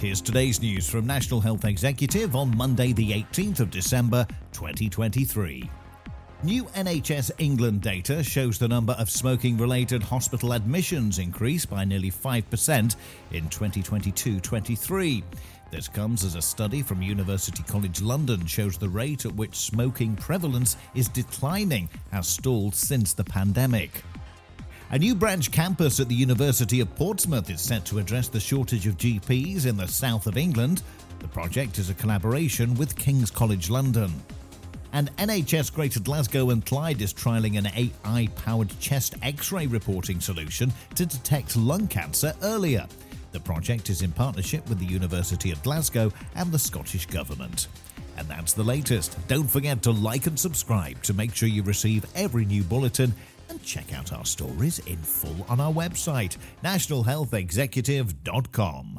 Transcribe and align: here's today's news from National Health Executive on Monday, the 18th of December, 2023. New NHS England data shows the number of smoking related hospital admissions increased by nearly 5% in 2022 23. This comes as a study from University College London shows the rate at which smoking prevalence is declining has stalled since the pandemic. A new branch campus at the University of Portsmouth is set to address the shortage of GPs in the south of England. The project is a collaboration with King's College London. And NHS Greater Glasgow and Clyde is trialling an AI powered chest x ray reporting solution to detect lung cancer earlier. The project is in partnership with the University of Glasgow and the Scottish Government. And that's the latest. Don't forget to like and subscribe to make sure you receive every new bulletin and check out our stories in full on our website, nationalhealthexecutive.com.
here's 0.00 0.22
today's 0.22 0.62
news 0.62 0.88
from 0.88 1.06
National 1.06 1.42
Health 1.42 1.66
Executive 1.66 2.34
on 2.34 2.56
Monday, 2.56 2.94
the 2.94 3.12
18th 3.12 3.60
of 3.60 3.70
December, 3.70 4.26
2023. 4.52 5.68
New 6.42 6.64
NHS 6.64 7.30
England 7.36 7.82
data 7.82 8.24
shows 8.24 8.58
the 8.58 8.66
number 8.66 8.94
of 8.94 9.10
smoking 9.10 9.58
related 9.58 10.02
hospital 10.02 10.54
admissions 10.54 11.18
increased 11.18 11.68
by 11.68 11.84
nearly 11.84 12.10
5% 12.10 12.96
in 13.32 13.48
2022 13.50 14.40
23. 14.40 15.22
This 15.70 15.86
comes 15.86 16.24
as 16.24 16.34
a 16.34 16.40
study 16.40 16.80
from 16.80 17.02
University 17.02 17.62
College 17.64 18.00
London 18.00 18.46
shows 18.46 18.78
the 18.78 18.88
rate 18.88 19.26
at 19.26 19.34
which 19.34 19.54
smoking 19.54 20.16
prevalence 20.16 20.78
is 20.94 21.08
declining 21.08 21.90
has 22.10 22.26
stalled 22.26 22.74
since 22.74 23.12
the 23.12 23.24
pandemic. 23.24 24.02
A 24.92 24.98
new 24.98 25.14
branch 25.14 25.52
campus 25.52 26.00
at 26.00 26.08
the 26.08 26.16
University 26.16 26.80
of 26.80 26.92
Portsmouth 26.96 27.48
is 27.48 27.60
set 27.60 27.84
to 27.84 28.00
address 28.00 28.26
the 28.26 28.40
shortage 28.40 28.88
of 28.88 28.96
GPs 28.96 29.66
in 29.66 29.76
the 29.76 29.86
south 29.86 30.26
of 30.26 30.36
England. 30.36 30.82
The 31.20 31.28
project 31.28 31.78
is 31.78 31.90
a 31.90 31.94
collaboration 31.94 32.74
with 32.74 32.96
King's 32.96 33.30
College 33.30 33.70
London. 33.70 34.12
And 34.92 35.16
NHS 35.16 35.72
Greater 35.72 36.00
Glasgow 36.00 36.50
and 36.50 36.66
Clyde 36.66 37.02
is 37.02 37.14
trialling 37.14 37.56
an 37.56 37.68
AI 37.68 38.26
powered 38.34 38.76
chest 38.80 39.14
x 39.22 39.52
ray 39.52 39.68
reporting 39.68 40.18
solution 40.18 40.72
to 40.96 41.06
detect 41.06 41.56
lung 41.56 41.86
cancer 41.86 42.34
earlier. 42.42 42.84
The 43.30 43.38
project 43.38 43.90
is 43.90 44.02
in 44.02 44.10
partnership 44.10 44.68
with 44.68 44.80
the 44.80 44.86
University 44.86 45.52
of 45.52 45.62
Glasgow 45.62 46.12
and 46.34 46.50
the 46.50 46.58
Scottish 46.58 47.06
Government. 47.06 47.68
And 48.16 48.26
that's 48.26 48.54
the 48.54 48.64
latest. 48.64 49.16
Don't 49.28 49.48
forget 49.48 49.84
to 49.84 49.92
like 49.92 50.26
and 50.26 50.38
subscribe 50.38 51.00
to 51.04 51.14
make 51.14 51.32
sure 51.32 51.48
you 51.48 51.62
receive 51.62 52.04
every 52.16 52.44
new 52.44 52.64
bulletin 52.64 53.14
and 53.50 53.62
check 53.62 53.92
out 53.92 54.14
our 54.14 54.24
stories 54.24 54.78
in 54.80 54.98
full 54.98 55.46
on 55.48 55.60
our 55.60 55.72
website, 55.72 56.36
nationalhealthexecutive.com. 56.64 58.98